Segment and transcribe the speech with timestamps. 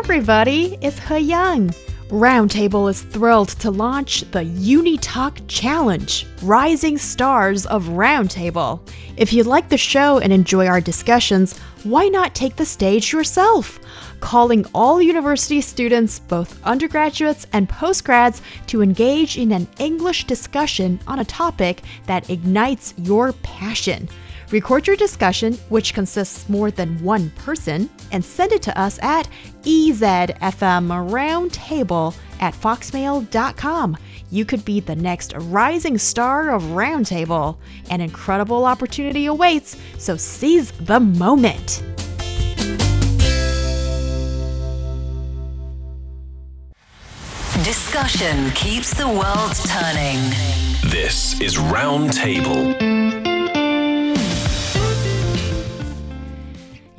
[0.00, 1.74] everybody, it's He Yang.
[2.08, 8.80] Roundtable is thrilled to launch the UniTalk Challenge Rising Stars of Roundtable.
[9.18, 13.78] If you like the show and enjoy our discussions, why not take the stage yourself?
[14.20, 21.18] Calling all university students, both undergraduates and postgrads, to engage in an English discussion on
[21.18, 24.08] a topic that ignites your passion.
[24.50, 29.28] Record your discussion, which consists more than one person, and send it to us at
[29.62, 33.96] ezfmroundtable at foxmail.com.
[34.30, 37.58] You could be the next rising star of Roundtable.
[37.90, 41.82] An incredible opportunity awaits, so seize the moment.
[47.64, 50.18] Discussion keeps the world turning.
[50.90, 52.89] This is Roundtable.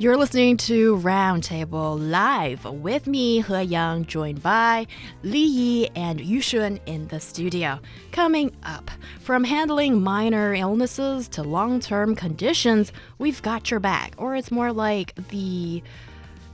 [0.02, 4.88] You're listening to Roundtable Live with me, He Yang, joined by
[5.22, 7.78] Li Yi and Yushun in the studio.
[8.10, 14.14] Coming up, from handling minor illnesses to long term conditions, we've got your back.
[14.18, 15.84] Or it's more like the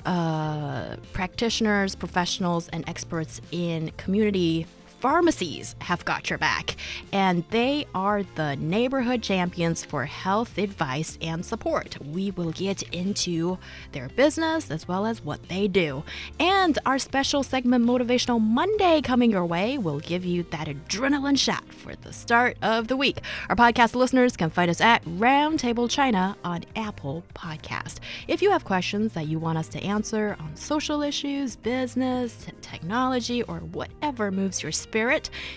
[0.04, 4.66] uh, practitioners, professionals, and experts in community
[5.00, 6.76] pharmacies have got your back,
[7.12, 11.96] and they are the neighborhood champions for health advice and support.
[12.04, 13.58] We will get into
[13.92, 16.02] their business as well as what they do.
[16.40, 21.72] And our special segment, Motivational Monday, coming your way, will give you that adrenaline shot
[21.72, 23.20] for the start of the week.
[23.48, 27.98] Our podcast listeners can find us at Roundtable China on Apple Podcast.
[28.26, 33.42] If you have questions that you want us to answer on social issues, business, technology,
[33.44, 34.87] or whatever moves your spirit,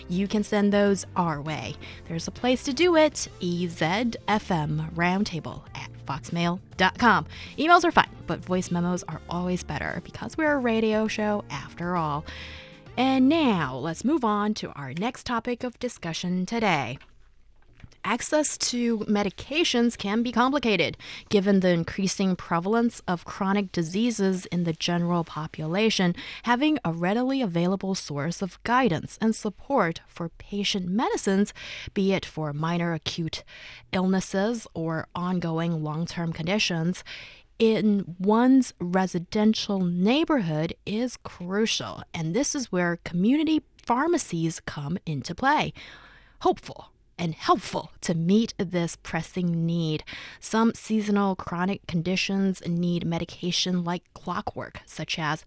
[0.10, 1.76] you can send those our way.
[2.08, 7.26] There's a place to do it EZFM Roundtable at foxmail.com.
[7.58, 11.96] Emails are fine, but voice memos are always better because we're a radio show after
[11.96, 12.26] all.
[12.98, 16.98] And now let's move on to our next topic of discussion today.
[18.04, 20.98] Access to medications can be complicated
[21.30, 26.16] given the increasing prevalence of chronic diseases in the general population.
[26.44, 31.54] Having a readily available source of guidance and support for patient medicines,
[31.94, 33.44] be it for minor acute
[33.92, 37.04] illnesses or ongoing long term conditions,
[37.60, 45.72] in one's residential neighborhood is crucial, and this is where community pharmacies come into play.
[46.40, 46.92] Hopeful
[47.22, 50.04] and helpful to meet this pressing need.
[50.40, 55.46] Some seasonal chronic conditions need medication like clockwork, such as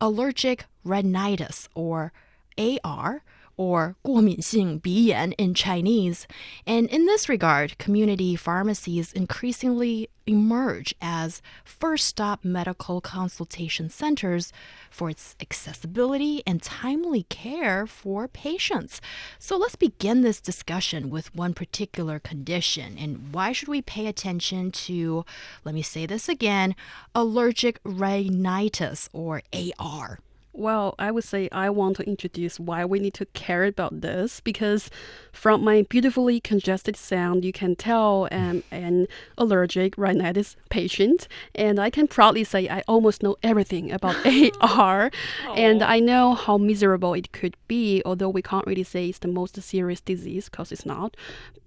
[0.00, 2.12] allergic rhinitis or
[2.56, 3.24] AR
[3.59, 6.27] or 过敏性鼻炎 in Chinese.
[6.65, 14.51] And in this regard, community pharmacies increasingly emerge as first stop medical consultation centers
[14.89, 18.99] for its accessibility and timely care for patients.
[19.39, 22.97] So let's begin this discussion with one particular condition.
[22.97, 25.25] And why should we pay attention to,
[25.63, 26.75] let me say this again,
[27.13, 30.19] allergic rhinitis or AR?
[30.52, 34.40] Well, I would say I want to introduce why we need to care about this
[34.40, 34.90] because
[35.32, 39.06] from my beautifully congested sound, you can tell I'm an
[39.38, 44.16] allergic rhinitis patient, and I can proudly say I almost know everything about
[44.60, 45.10] AR,
[45.54, 49.28] and I know how miserable it could be, although we can't really say it's the
[49.28, 51.16] most serious disease because it's not,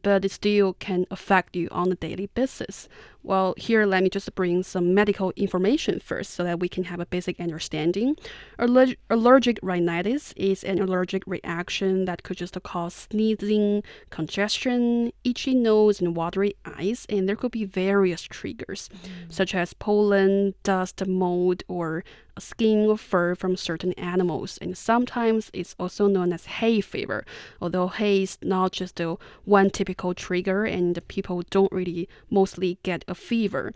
[0.01, 2.89] but it still can affect you on a daily basis.
[3.23, 6.99] Well, here let me just bring some medical information first so that we can have
[6.99, 8.17] a basic understanding.
[8.59, 16.01] Allerg- allergic rhinitis is an allergic reaction that could just cause sneezing, congestion, itchy nose,
[16.01, 19.29] and watery eyes, and there could be various triggers, mm-hmm.
[19.29, 22.03] such as pollen, dust, mold, or
[22.39, 27.25] skin or fur from certain animals, and sometimes it's also known as hay fever.
[27.61, 33.05] Although hay is not just a one typical trigger, and people don't really mostly get
[33.07, 33.73] a fever.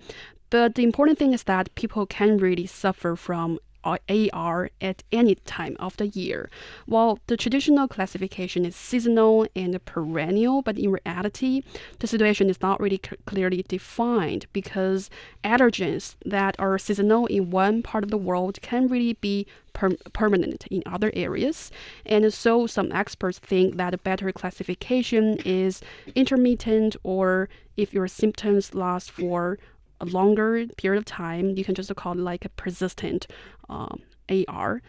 [0.50, 3.60] But the important thing is that people can really suffer from
[4.10, 6.50] AR at any time of the year.
[6.86, 11.64] While the traditional classification is seasonal and perennial, but in reality,
[12.00, 15.10] the situation is not really clearly defined because
[15.44, 20.66] allergens that are seasonal in one part of the world can really be per- permanent
[20.68, 21.72] in other areas.
[22.06, 25.82] And so some experts think that a better classification is
[26.16, 27.48] intermittent or
[27.78, 29.60] if your symptoms last for
[30.00, 33.28] a longer period of time, you can just call it like a persistent
[33.70, 34.02] um,
[34.48, 34.82] AR.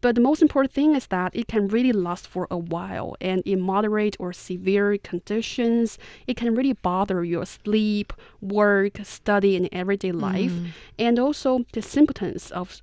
[0.00, 3.40] But the most important thing is that it can really last for a while, and
[3.46, 8.12] in moderate or severe conditions, it can really bother your sleep,
[8.42, 10.52] work, study, and everyday life.
[10.98, 12.82] And also, the symptoms of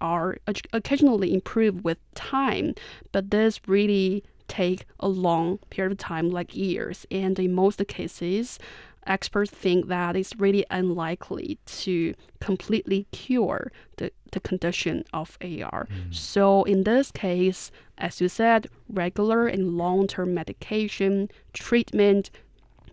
[0.00, 0.36] AR
[0.74, 2.74] occasionally improve with time,
[3.12, 7.06] but this really take a long period of time, like years.
[7.10, 8.58] And in most cases,
[9.06, 15.88] experts think that it's really unlikely to completely cure the, the condition of AR.
[15.90, 16.12] Hmm.
[16.12, 22.30] So, in this case, as you said, regular and long term medication, treatment,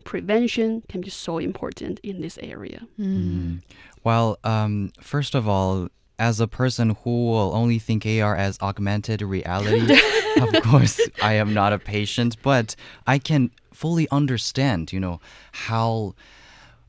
[0.03, 2.87] prevention can be so important in this area.
[2.97, 3.03] Hmm.
[3.03, 3.55] Hmm.
[4.03, 9.21] Well, um, first of all, as a person who will only think AR as augmented
[9.21, 9.99] reality,
[10.39, 12.75] of course, I am not a patient, but
[13.07, 15.21] I can fully understand, you know,
[15.53, 16.13] how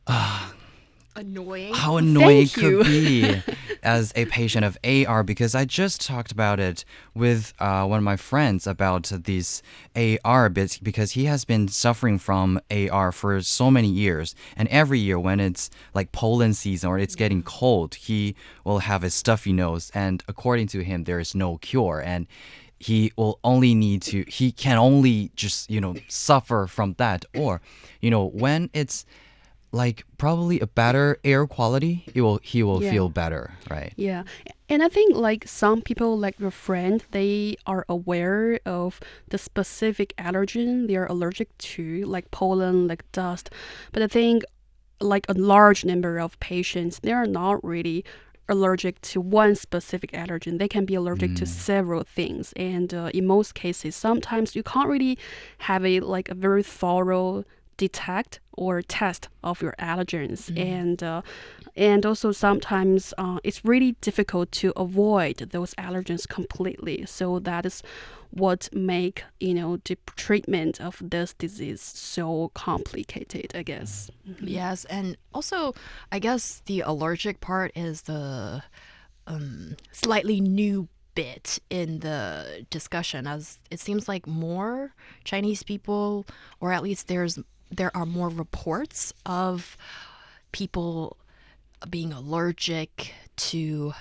[0.06, 0.50] uh,
[1.16, 1.74] Annoying.
[1.74, 2.78] how annoying it Thank you.
[2.78, 3.42] could be
[3.82, 6.84] as a patient of AR because I just talked about it
[7.14, 9.62] with uh, one of my friends about these
[9.96, 14.34] AR bits because he has been suffering from AR for so many years.
[14.56, 19.02] And every year when it's like pollen season or it's getting cold, he will have
[19.02, 19.90] a stuffy nose.
[19.94, 22.00] And according to him, there is no cure.
[22.04, 22.26] And
[22.78, 27.24] he will only need to, he can only just, you know, suffer from that.
[27.34, 27.60] Or,
[28.00, 29.04] you know, when it's
[29.72, 32.90] like probably a better air quality, it will he will Yeah.
[32.90, 33.92] feel better, right?
[33.96, 34.24] Yeah.
[34.68, 40.14] And I think like some people like your friend, they are aware of the specific
[40.18, 43.50] allergen they are allergic to, like pollen, like dust.
[43.92, 44.42] But I think
[45.00, 48.04] like a large number of patients, they are not really
[48.48, 50.58] allergic to one specific allergen.
[50.58, 52.52] They can be allergic to several things.
[52.56, 55.16] And uh, in most cases, sometimes you can't really
[55.58, 57.44] have a like a very thorough
[57.80, 60.40] detect or test of your allergens.
[60.56, 61.22] And uh,
[61.74, 67.06] and also sometimes uh, it's really difficult to avoid those allergens completely.
[67.06, 67.82] So that is
[68.32, 74.10] what make you know the treatment of this disease so complicated i guess.
[74.40, 75.74] Yes, and also
[76.12, 78.62] I guess the allergic part is the
[79.26, 84.94] um, slightly new bit in the discussion as it seems like more
[85.24, 86.24] Chinese people
[86.60, 87.38] or at least there's
[87.70, 89.76] there are more reports of
[90.52, 91.16] people
[91.88, 93.92] being allergic to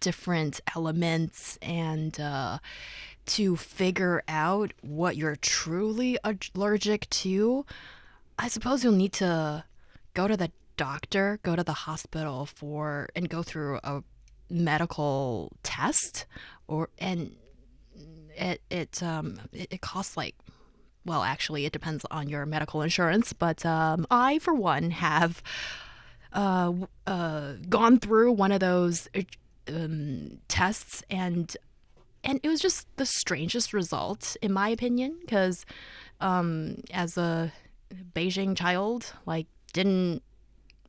[0.00, 2.58] different elements and uh,
[3.24, 7.64] to figure out what you're truly allergic to
[8.38, 9.64] I suppose you'll need to
[10.14, 14.02] go to the doctor, go to the hospital for and go through a
[14.50, 16.26] medical test
[16.66, 17.36] or and
[18.36, 20.34] it it um it, it costs like
[21.04, 25.42] well actually it depends on your medical insurance but um I for one have
[26.32, 26.72] uh
[27.06, 29.08] uh gone through one of those
[29.68, 31.56] um tests and
[32.24, 35.64] and it was just the strangest result in my opinion because
[36.20, 37.52] um as a
[38.14, 40.22] Beijing child like didn't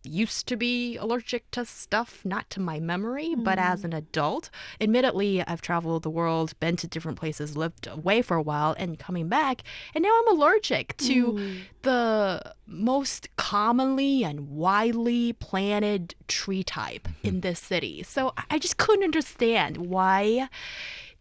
[0.03, 3.85] used to be allergic to stuff not to my memory but as mm.
[3.85, 4.49] an adult.
[4.79, 8.97] Admittedly I've traveled the world been to different places lived away for a while and
[8.97, 9.63] coming back
[9.93, 11.61] and now I'm allergic to mm.
[11.81, 17.27] the most commonly and widely planted tree type mm-hmm.
[17.27, 18.03] in this city.
[18.03, 20.47] So I- I just couldn't understand why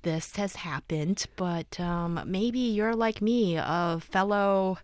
[0.02, 4.76] this has happened, but um, maybe you're like me, a fellow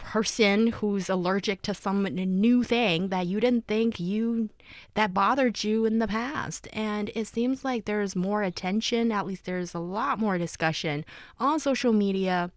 [0.00, 4.48] person who's allergic to some new thing that you didn't think you
[4.94, 6.66] that bothered you in the past.
[6.72, 11.04] And it seems like there's more attention at least there's a lot more discussion
[11.38, 12.50] on social media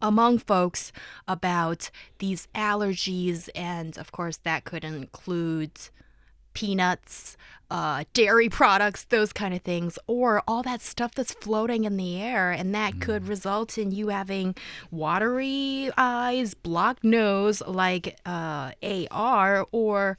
[0.00, 0.92] among folks
[1.26, 3.48] about these allergies.
[3.54, 5.72] And of course that could include
[6.58, 7.36] peanuts,
[7.70, 12.20] uh, dairy products, those kind of things, or all that stuff that's floating in the
[12.20, 12.50] air.
[12.50, 14.56] And that could result in you having
[14.90, 20.18] watery eyes, blocked nose, like uh, AR, or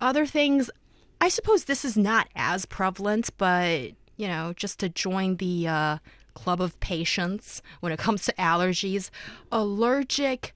[0.00, 0.70] other things.
[1.20, 5.68] I suppose this is not as prevalent, but, you know, just to join the.
[5.68, 5.98] Uh,
[6.34, 9.10] Club of patients when it comes to allergies,
[9.52, 10.52] allergic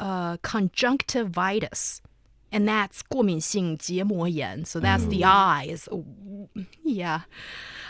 [0.00, 2.02] uh, conjunctivitis
[2.51, 4.63] and that's 过敏性结膜炎.
[4.65, 5.87] So that's the eyes.
[6.83, 7.21] Yeah.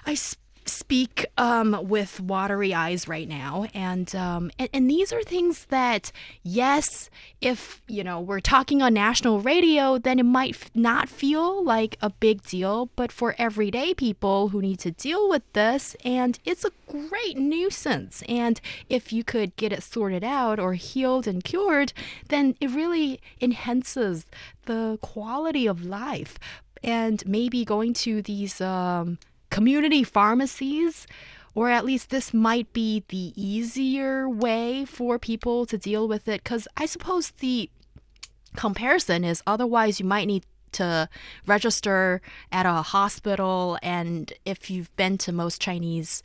[0.03, 0.35] I s-
[0.66, 3.66] speak um, with watery eyes right now.
[3.73, 7.08] And, um, and, and these are things that, yes,
[7.40, 11.96] if, you know, we're talking on national radio, then it might f- not feel like
[12.00, 12.90] a big deal.
[12.96, 18.23] But for everyday people who need to deal with this, and it's a great nuisance.
[18.28, 21.92] And if you could get it sorted out or healed and cured,
[22.28, 24.26] then it really enhances
[24.64, 26.38] the quality of life.
[26.82, 29.18] And maybe going to these um,
[29.56, 31.06] community pharmacies,
[31.54, 36.44] or at least this might be the easier way for people to deal with it.
[36.44, 37.70] Because I suppose the
[38.54, 41.08] comparison is otherwise you might need to
[41.46, 42.20] register
[42.52, 46.22] at a hospital, and if you've been to most Chinese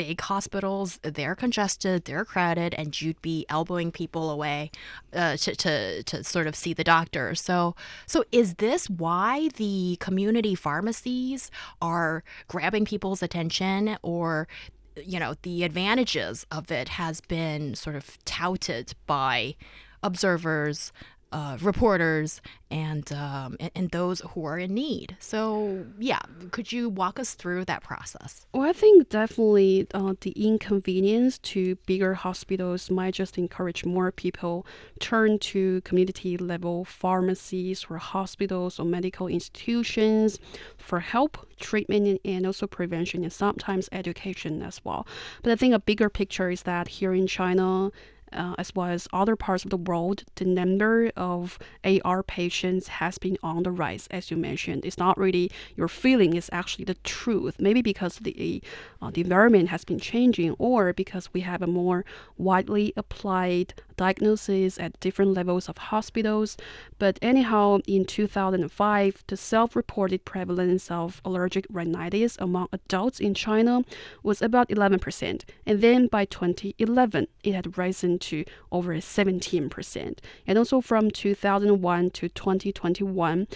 [0.00, 4.70] big hospitals, they're congested, they're crowded, and you'd be elbowing people away
[5.12, 7.34] uh, to, to, to sort of see the doctor.
[7.34, 7.76] So,
[8.06, 11.50] so is this why the community pharmacies
[11.82, 14.48] are grabbing people's attention, or
[14.96, 19.54] you know, the advantages of it has been sort of touted by
[20.02, 20.92] observers,
[21.32, 25.16] uh, reporters, and, um, and and those who are in need.
[25.18, 26.20] So, yeah,
[26.50, 28.46] could you walk us through that process?
[28.52, 34.66] Well, I think definitely uh, the inconvenience to bigger hospitals might just encourage more people
[34.98, 40.38] turn to community level pharmacies or hospitals or medical institutions
[40.76, 45.06] for help, treatment, and also prevention, and sometimes education as well.
[45.42, 47.90] But I think a bigger picture is that here in China,
[48.32, 53.18] uh, as well as other parts of the world, the number of AR patients has
[53.18, 54.84] been on the rise, as you mentioned.
[54.84, 57.56] It's not really your feeling, it's actually the truth.
[57.58, 58.62] Maybe because the,
[59.02, 62.04] uh, the environment has been changing, or because we have a more
[62.36, 66.56] widely applied diagnosis at different levels of hospitals.
[66.98, 73.82] But anyhow, in 2005, the self reported prevalence of allergic rhinitis among adults in China
[74.22, 75.44] was about 11%.
[75.66, 80.18] And then by 2011, it had risen to over 17%.
[80.46, 83.46] And also from 2001 to 2021,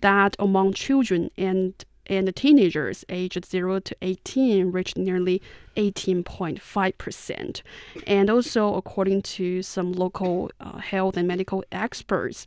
[0.00, 5.42] that among children and and teenagers aged 0 to 18 reached nearly
[5.76, 7.62] 18.5%.
[8.06, 12.46] And also, according to some local uh, health and medical experts,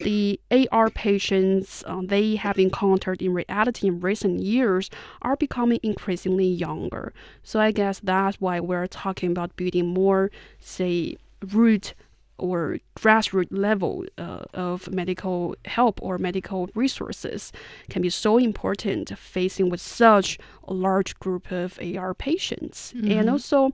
[0.00, 4.90] the AR patients uh, they have encountered in reality in recent years
[5.22, 7.12] are becoming increasingly younger.
[7.42, 11.16] So I guess that's why we're talking about building more, say,
[11.52, 11.94] root
[12.38, 17.52] or grassroots level uh, of medical help or medical resources
[17.90, 22.94] can be so important facing with such a large group of AR patients.
[22.96, 23.10] Mm-hmm.
[23.10, 23.72] And also,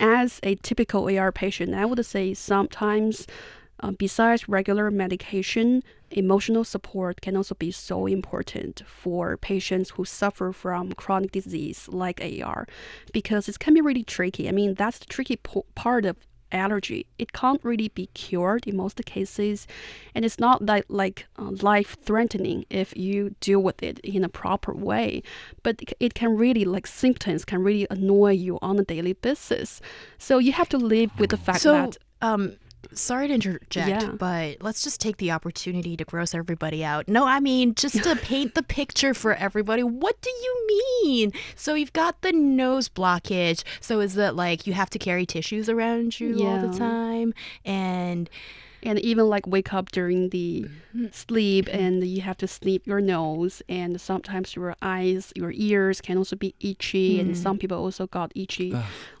[0.00, 3.26] as a typical AR patient, I would say sometimes,
[3.80, 10.52] uh, besides regular medication, emotional support can also be so important for patients who suffer
[10.52, 12.66] from chronic disease like AR
[13.12, 14.48] because it can be really tricky.
[14.48, 16.16] I mean, that's the tricky po- part of
[16.50, 17.06] allergy.
[17.18, 19.66] It can't really be cured in most cases,
[20.14, 24.28] and it's not that like uh, life threatening if you deal with it in a
[24.28, 25.22] proper way.
[25.62, 29.80] But it can really like symptoms can really annoy you on a daily basis.
[30.18, 31.96] So you have to live with the fact so, that.
[32.20, 32.56] Um,
[32.92, 34.10] sorry to interject, yeah.
[34.10, 37.08] but let's just take the opportunity to gross everybody out.
[37.08, 39.82] No, I mean, just to paint the picture for everybody.
[39.82, 40.66] What do you
[41.02, 41.32] mean?
[41.54, 43.64] So you've got the nose blockage.
[43.80, 46.46] So is that like you have to carry tissues around you yeah.
[46.46, 47.34] all the time?
[47.64, 48.30] And
[48.82, 51.06] and even like wake up during the mm-hmm.
[51.12, 56.16] sleep and you have to snip your nose and sometimes your eyes your ears can
[56.16, 57.20] also be itchy mm.
[57.20, 58.74] and some people also got itchy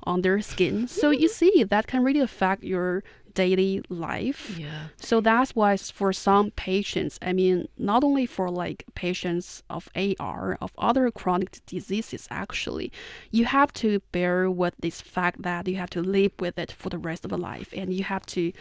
[0.04, 3.02] on their skin so you see that can really affect your
[3.38, 4.58] daily life.
[4.58, 4.88] Yeah.
[4.96, 10.58] So that's why for some patients, I mean, not only for like patients of AR,
[10.60, 12.90] of other chronic diseases, actually,
[13.30, 16.88] you have to bear with this fact that you have to live with it for
[16.88, 18.52] the rest of the life, and you have to.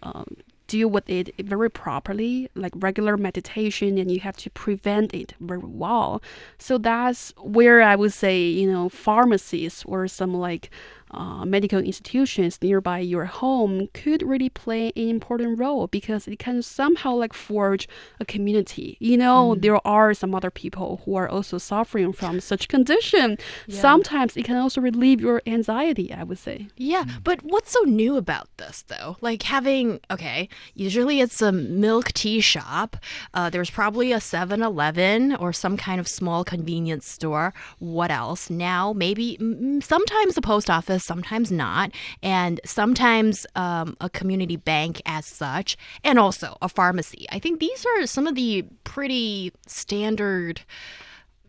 [0.00, 0.36] Um,
[0.68, 5.68] deal with it very properly, like regular meditation, and you have to prevent it very
[5.84, 6.22] well.
[6.58, 10.70] So that's where I would say, you know, pharmacies or some like
[11.10, 16.62] uh, medical institutions nearby your home could really play an important role because it can
[16.62, 17.88] somehow like forge
[18.20, 18.96] a community.
[19.00, 19.62] You know, mm.
[19.62, 23.38] there are some other people who are also suffering from such condition.
[23.66, 23.80] Yeah.
[23.80, 26.68] Sometimes it can also relieve your anxiety, I would say.
[26.76, 29.16] Yeah, but what's so new about this though?
[29.20, 32.96] Like having, okay, usually it's a milk tea shop.
[33.34, 37.54] Uh, there's probably a 7 Eleven or some kind of small convenience store.
[37.78, 38.50] What else?
[38.50, 39.36] Now, maybe
[39.82, 41.90] sometimes the post office sometimes not,
[42.22, 47.26] and sometimes um, a community bank as such, and also a pharmacy.
[47.30, 50.62] I think these are some of the pretty standard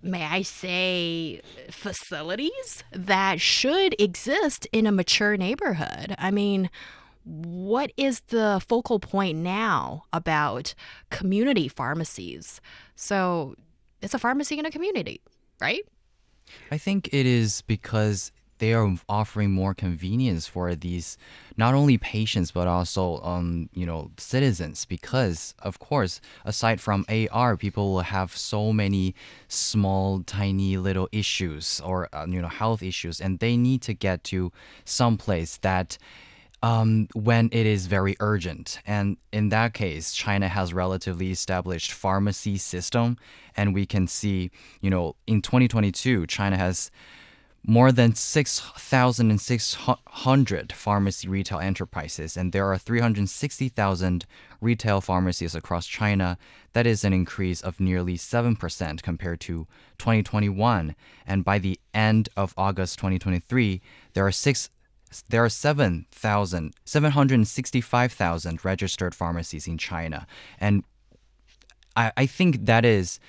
[0.02, 6.16] may I say, facilities that should exist in a mature neighborhood.
[6.18, 6.70] I mean,
[7.26, 10.74] what is the focal point now about
[11.10, 12.62] community pharmacies?
[12.96, 13.56] So
[14.02, 15.22] it's a pharmacy in a community,
[15.60, 15.84] right?
[16.72, 21.18] I think it is because they are offering more convenience for these
[21.58, 27.58] not only patients but also um, you know citizens because of course aside from AR
[27.58, 29.16] people will have so many
[29.48, 34.24] small tiny little issues or uh, you know health issues and they need to get
[34.24, 34.52] to
[34.86, 35.98] some place that
[36.62, 38.80] um, when it is very urgent.
[38.86, 43.18] And in that case, China has relatively established pharmacy system,
[43.56, 44.52] and we can see,
[44.82, 46.92] you know, in 2022, China has
[47.66, 54.26] more than 6,600 pharmacy retail enterprises, and there are 360,000
[54.62, 56.38] retail pharmacies across China.
[56.74, 60.96] That is an increase of nearly 7% compared to 2021.
[61.26, 63.82] And by the end of August 2023,
[64.14, 64.70] there are six
[65.28, 70.28] there are 7,000, 765,000 registered pharmacies in China.
[70.60, 70.84] And
[71.96, 73.20] I, I think that is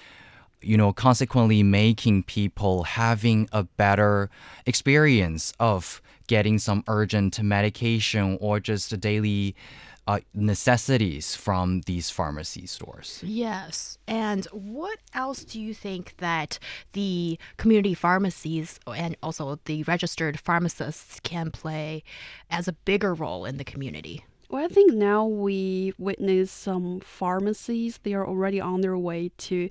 [0.63, 4.31] you know, consequently making people having a better
[4.67, 9.55] experience of getting some urgent medication or just daily
[10.07, 13.21] uh, necessities from these pharmacy stores.
[13.25, 13.99] Yes.
[14.09, 16.59] And what else do you think that
[16.93, 22.03] the community pharmacies and also the registered pharmacists can play
[22.51, 24.25] as a bigger role in the community?
[24.49, 29.71] Well, I think now we witness some pharmacies, they are already on their way to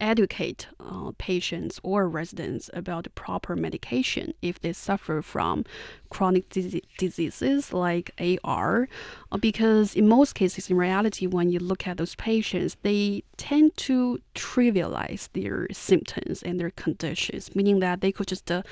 [0.00, 5.64] educate uh, patients or residents about the proper medication if they suffer from
[6.10, 6.48] chronic
[6.98, 8.10] diseases like
[8.44, 8.88] AR.
[9.30, 13.76] Uh, because in most cases, in reality, when you look at those patients, they tend
[13.76, 18.62] to trivialize their symptoms and their conditions, meaning that they could just uh,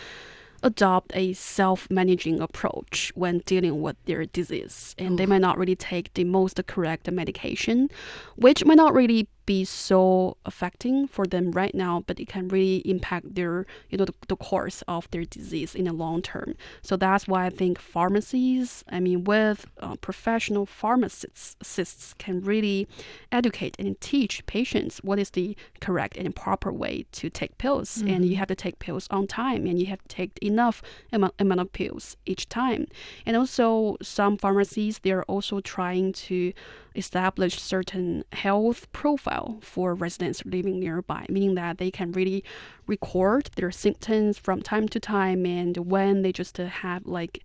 [0.62, 6.12] adopt a self-managing approach when dealing with their disease and they might not really take
[6.14, 7.88] the most correct medication
[8.36, 12.78] which might not really be so affecting for them right now, but it can really
[12.78, 16.54] impact their, you know, the, the course of their disease in the long term.
[16.82, 22.88] So that's why I think pharmacies, I mean, with uh, professional pharmacists, can really
[23.30, 27.98] educate and teach patients what is the correct and proper way to take pills.
[27.98, 28.08] Mm-hmm.
[28.08, 31.34] And you have to take pills on time, and you have to take enough amount,
[31.38, 32.88] amount of pills each time.
[33.24, 36.52] And also, some pharmacies they are also trying to
[36.96, 42.44] establish certain health profile for residents living nearby, meaning that they can really
[42.86, 47.44] record their symptoms from time to time and when they just have like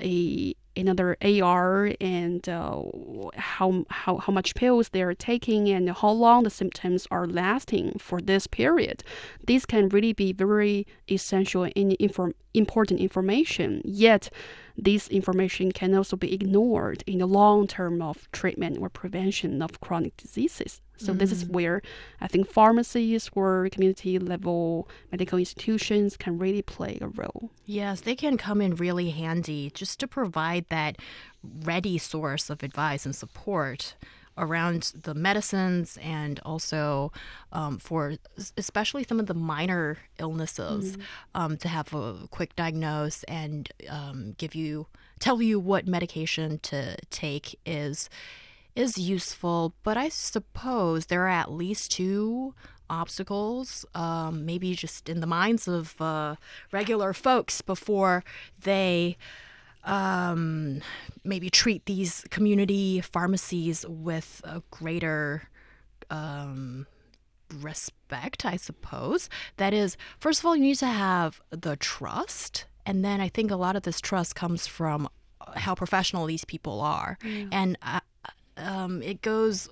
[0.00, 2.82] a another AR and uh,
[3.34, 7.98] how, how how much pills they are taking and how long the symptoms are lasting
[7.98, 9.02] for this period.
[9.46, 13.82] These can really be very essential and inform, important information.
[13.84, 14.30] Yet
[14.76, 19.80] this information can also be ignored in the long term of treatment or prevention of
[19.80, 20.80] chronic diseases.
[20.98, 21.18] So mm.
[21.18, 21.50] this is mm.
[21.50, 21.82] where
[22.20, 27.50] I think pharmacies or community level medical institutions can really play a role.
[27.64, 30.96] Yes, they can come in really handy just to provide that
[31.42, 33.94] ready source of advice and support
[34.38, 37.12] around the medicines and also
[37.52, 38.14] um, for
[38.56, 41.02] especially some of the minor illnesses mm-hmm.
[41.34, 44.86] um, to have a quick diagnose and um, give you
[45.18, 48.08] tell you what medication to take is
[48.78, 52.54] is useful but i suppose there are at least two
[52.90, 56.36] obstacles, um, maybe just in the minds of uh,
[56.72, 58.24] regular folks before
[58.62, 59.16] they
[59.84, 60.80] um,
[61.24, 65.48] maybe treat these community pharmacies with a greater
[66.10, 66.86] um,
[67.54, 69.28] respect, I suppose.
[69.56, 72.66] That is, first of all, you need to have the trust.
[72.84, 75.08] And then I think a lot of this trust comes from
[75.56, 77.18] how professional these people are.
[77.52, 78.00] And uh,
[78.58, 79.68] um, it goes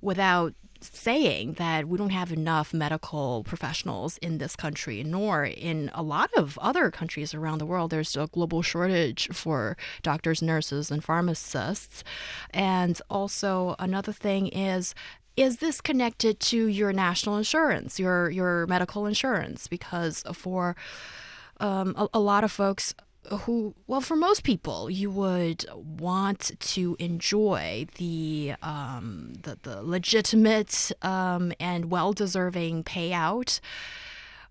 [0.00, 6.02] without saying that we don't have enough medical professionals in this country, nor in a
[6.02, 7.90] lot of other countries around the world.
[7.90, 12.02] There's a global shortage for doctors, nurses, and pharmacists.
[12.50, 14.94] And also, another thing is
[15.36, 19.68] is this connected to your national insurance, your your medical insurance?
[19.68, 20.76] Because for
[21.60, 22.94] um, a, a lot of folks,
[23.28, 30.92] who, well, for most people, you would want to enjoy the um, the, the legitimate
[31.02, 33.60] um, and well deserving payout,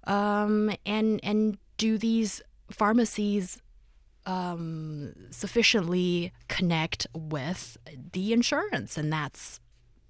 [0.05, 3.61] um, and and do these pharmacies
[4.25, 7.77] um, sufficiently connect with
[8.13, 9.59] the insurance, and that's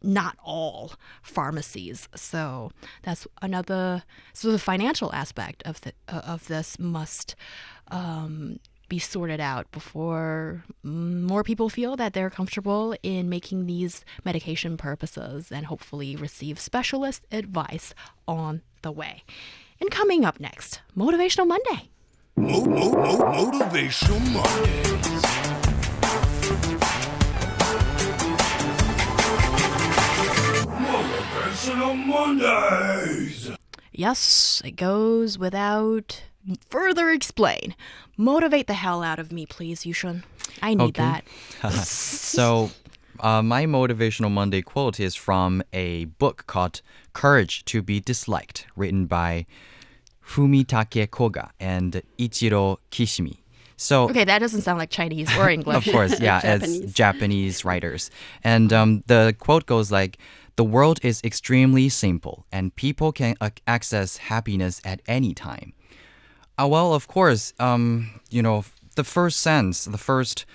[0.01, 2.07] not all pharmacies.
[2.15, 2.71] So
[3.03, 4.03] that's another.
[4.33, 7.35] So the financial aspect of the of this must
[7.91, 14.77] um, be sorted out before more people feel that they're comfortable in making these medication
[14.77, 17.93] purposes and hopefully receive specialist advice
[18.27, 19.23] on the way.
[19.79, 21.89] And coming up next, Motivational Monday.
[22.35, 23.17] Mo- mo- mo-
[23.51, 25.25] motivational Mondays.
[30.69, 33.51] Motivational Mondays.
[33.91, 36.23] Yes, it goes without
[36.69, 37.75] further explain.
[38.17, 40.23] Motivate the hell out of me, please, Yushun.
[40.61, 41.03] I need Okay.
[41.03, 41.23] that.
[41.85, 42.71] So,
[43.19, 46.81] uh, my motivational Monday quote is from a book called
[47.13, 49.45] Courage to be Disliked, written by
[50.25, 53.37] Fumitake Koga and Ichiro Kishimi.
[53.77, 55.87] So, Okay, that doesn't sound like Chinese or English.
[55.87, 56.93] of course, yeah, Japanese.
[56.93, 58.11] Japanese writers.
[58.43, 60.17] And um, the quote goes like,
[60.57, 65.73] "The world is extremely simple, and people can ac- access happiness at any time."
[66.59, 70.45] Uh, well, of course, um, you know, the first sense, the first,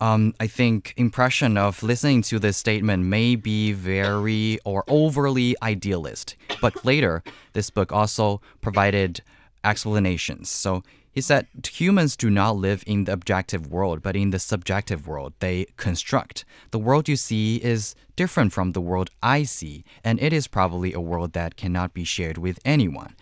[0.00, 6.36] um, I think, impression of listening to this statement may be very or overly idealist.
[6.60, 9.22] But later, this book also provided
[9.64, 10.48] explanations.
[10.48, 15.08] So he said humans do not live in the objective world, but in the subjective
[15.08, 16.44] world they construct.
[16.70, 20.92] The world you see is different from the world I see, and it is probably
[20.92, 23.16] a world that cannot be shared with anyone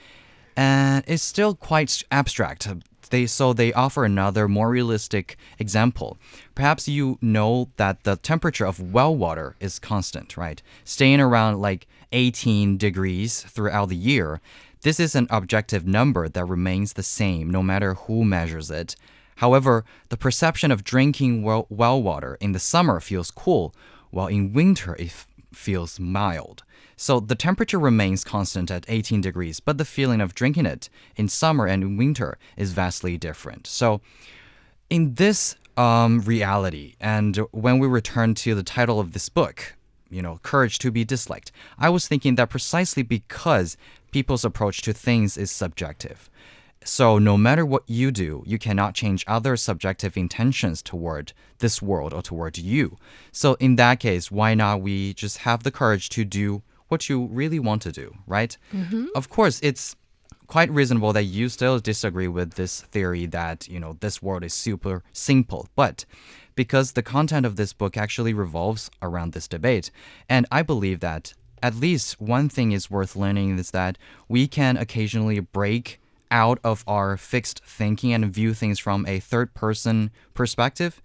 [0.59, 2.67] and it's still quite abstract.
[3.11, 6.19] They so they offer another more realistic example.
[6.57, 10.61] Perhaps you know that the temperature of well water is constant, right?
[10.83, 14.41] Staying around like 18 degrees throughout the year.
[14.83, 18.97] This is an objective number that remains the same no matter who measures it.
[19.37, 23.73] However, the perception of drinking well, well water in the summer feels cool,
[24.11, 26.65] while in winter it feels mild.
[27.01, 31.29] So the temperature remains constant at 18 degrees, but the feeling of drinking it in
[31.29, 33.69] summer and in winter is vastly different.
[33.69, 34.01] So
[34.91, 39.77] in this um, reality, and when we return to the title of this book,
[40.11, 43.77] you know, Courage to be Disliked, I was thinking that precisely because
[44.11, 46.29] people's approach to things is subjective.
[46.85, 52.13] So, no matter what you do, you cannot change other subjective intentions toward this world
[52.13, 52.97] or toward you.
[53.31, 57.27] So, in that case, why not we just have the courage to do what you
[57.27, 58.57] really want to do, right?
[58.73, 59.07] Mm-hmm.
[59.15, 59.97] Of course, it's
[60.47, 64.55] quite reasonable that you still disagree with this theory that, you know, this world is
[64.55, 65.69] super simple.
[65.77, 66.05] But
[66.55, 69.91] because the content of this book actually revolves around this debate,
[70.29, 73.99] and I believe that at least one thing is worth learning is that
[74.29, 79.55] we can occasionally break out of our fixed thinking and view things from a third
[79.55, 81.01] person perspective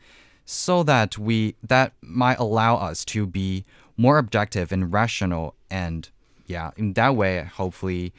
[0.45, 3.63] so that we that might allow us to be
[3.97, 6.09] more objective and rational and
[6.45, 8.13] yeah in that way hopefully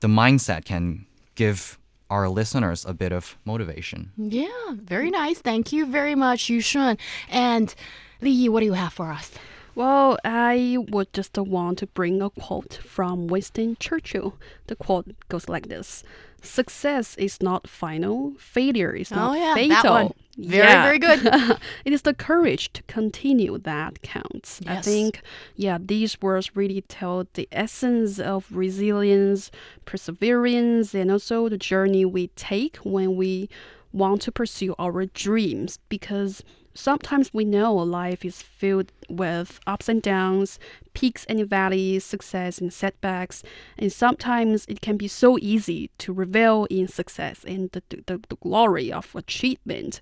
[0.00, 1.78] the mindset can give
[2.10, 5.38] our listeners a bit of motivation Yeah, very nice.
[5.38, 6.98] Thank you very much, Yushun.
[7.28, 7.72] And
[8.20, 9.30] Li Yi, what do you have for us?
[9.76, 14.34] Well, I would just want to bring a quote from Winston Churchill.
[14.66, 16.02] The quote goes like this
[16.42, 20.16] Success is not final, failure is not oh yeah, fatal.
[20.38, 20.82] Very, Yeah.
[20.84, 21.20] very good.
[21.84, 24.60] it is the courage to continue that counts.
[24.66, 25.22] I think,
[25.54, 29.50] yeah, these words really tell the essence of resilience,
[29.84, 33.48] perseverance, and also the journey we take when we
[33.92, 35.78] want to pursue our dreams.
[35.88, 36.42] Because
[36.74, 40.58] sometimes we know life is filled with ups and downs,
[40.94, 43.42] peaks and valleys, success and setbacks,
[43.78, 48.36] and sometimes it can be so easy to revel in success and the, the, the
[48.36, 50.00] glory of achievement.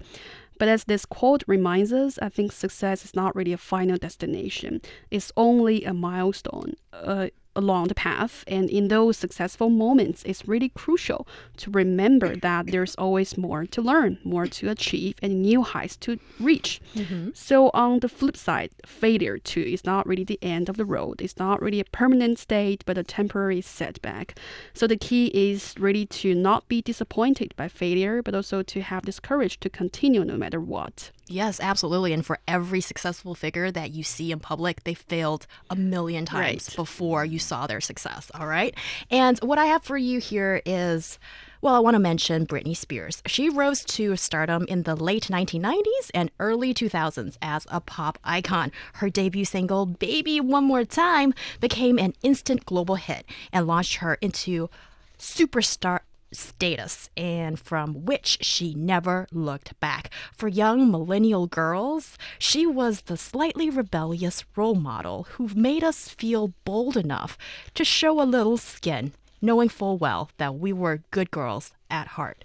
[0.59, 4.81] But as this quote reminds us, I think success is not really a final destination.
[5.11, 8.45] It's only a milestone uh, along the path.
[8.47, 11.27] And in those successful moments, it's really crucial
[11.59, 16.19] to remember that there's always more to learn, more to achieve, and new heights to
[16.39, 16.81] reach.
[16.95, 17.31] Mm-hmm.
[17.35, 21.21] So, on the flip side, failure too is not really the end of the road.
[21.21, 24.39] It's not really a permanent state, but a temporary setback.
[24.73, 29.05] So, the key is really to not be disappointed by failure, but also to have
[29.05, 31.11] this courage to continue no matter what.
[31.31, 32.13] Yes, absolutely.
[32.13, 36.69] And for every successful figure that you see in public, they failed a million times
[36.69, 36.77] Right.
[36.77, 38.31] before you saw their success.
[38.35, 38.75] All right.
[39.11, 41.19] And what I have for you here is.
[41.61, 43.21] Well, I want to mention Britney Spears.
[43.27, 48.71] She rose to stardom in the late 1990s and early 2000s as a pop icon.
[48.95, 54.15] Her debut single, Baby One More Time, became an instant global hit and launched her
[54.21, 54.71] into
[55.19, 55.99] superstar
[56.33, 60.11] status and from which she never looked back.
[60.37, 66.53] For young millennial girls, she was the slightly rebellious role model who made us feel
[66.65, 67.39] bold enough
[67.75, 72.45] to show a little skin, knowing full well that we were good girls at heart.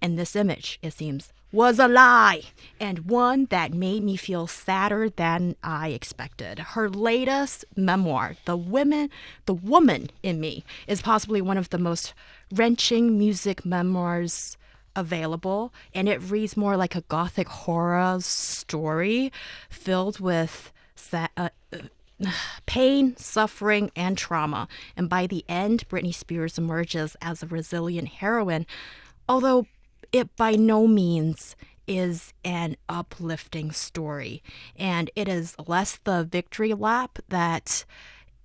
[0.00, 2.42] And this image, it seems, was a lie
[2.80, 6.58] and one that made me feel sadder than I expected.
[6.58, 9.10] Her latest memoir, The Women,
[9.44, 12.14] The Woman in Me, is possibly one of the most
[12.52, 14.56] wrenching music memoirs
[14.96, 19.32] available and it reads more like a gothic horror story
[19.70, 21.50] filled with sa- uh,
[22.66, 24.68] pain, suffering, and trauma.
[24.96, 28.66] And by the end, Britney Spears emerges as a resilient heroine,
[29.28, 29.66] although
[30.12, 34.42] it by no means is an uplifting story,
[34.76, 37.84] and it is less the victory lap that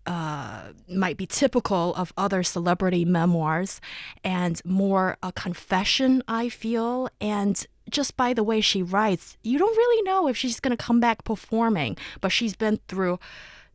[0.07, 3.81] uh, might be typical of other celebrity memoirs
[4.23, 7.09] and more a confession, I feel.
[7.19, 10.81] And just by the way she writes, you don't really know if she's going to
[10.81, 13.19] come back performing, but she's been through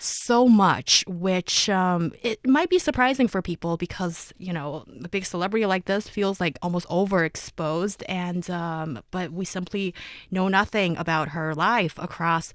[0.03, 5.25] so much, which um, it might be surprising for people because you know a big
[5.25, 9.95] celebrity like this feels like almost overexposed, and um, but we simply
[10.31, 12.53] know nothing about her life across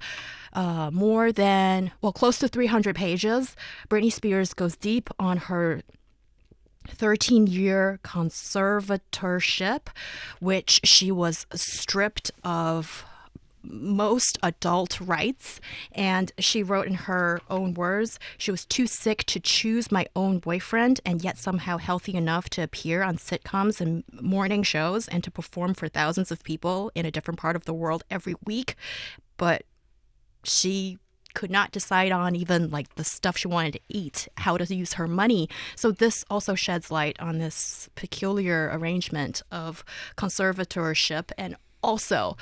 [0.52, 3.56] uh, more than well close to 300 pages.
[3.88, 5.82] Britney Spears goes deep on her
[6.86, 9.88] 13 year conservatorship,
[10.40, 13.04] which she was stripped of
[13.62, 15.60] most adult rights.
[15.92, 20.38] And she wrote in her own words she was too sick to choose my own
[20.38, 25.30] boyfriend and yet somehow healthy enough to appear on sitcoms and morning shows and to
[25.30, 28.74] perform for thousands of people in a different part of the world every week.
[29.36, 29.64] But
[30.44, 30.98] she
[31.34, 34.94] could not decide on even like the stuff she wanted to eat, how to use
[34.94, 35.48] her money.
[35.76, 39.84] So this also sheds light on this peculiar arrangement of
[40.16, 42.36] conservatorship and also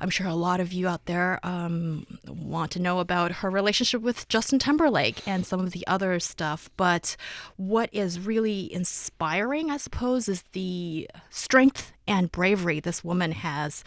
[0.00, 4.00] I'm sure a lot of you out there um, want to know about her relationship
[4.02, 6.70] with Justin Timberlake and some of the other stuff.
[6.76, 7.16] But
[7.56, 13.84] what is really inspiring, I suppose, is the strength and bravery this woman has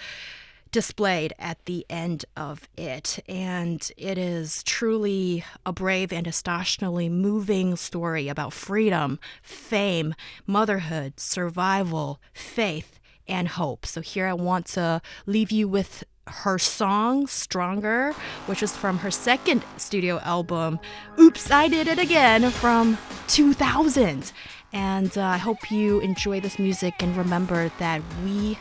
[0.72, 3.20] displayed at the end of it.
[3.28, 10.16] And it is truly a brave and astonishingly moving story about freedom, fame,
[10.48, 13.00] motherhood, survival, faith,
[13.32, 13.86] and hope.
[13.86, 18.14] So here I want to leave you with her song Stronger,
[18.46, 20.80] which is from her second studio album,
[21.20, 24.32] Oops, I Did It Again, from 2000.
[24.74, 28.58] And uh, I hope you enjoy this music and remember that we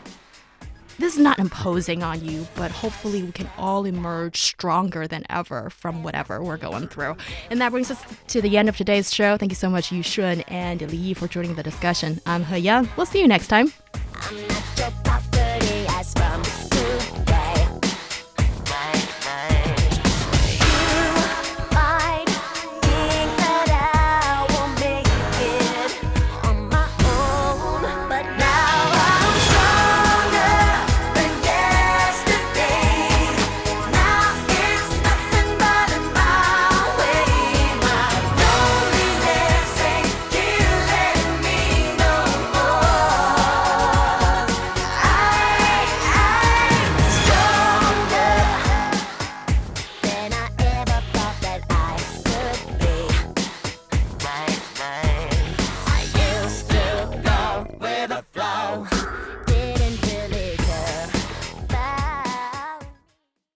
[0.99, 5.71] this is not imposing on you, but hopefully we can all emerge stronger than ever
[5.71, 7.17] from whatever we're going through.
[7.49, 9.35] And that brings us to the end of today's show.
[9.35, 12.21] Thank you so much, Yushun and Li for joining the discussion.
[12.27, 12.89] I'm He Yang.
[12.97, 13.73] We'll see you next time.
[14.23, 16.60] I'm not your property, as from.